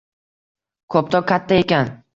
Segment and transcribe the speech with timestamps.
[0.95, 1.95] Koptok katta ekan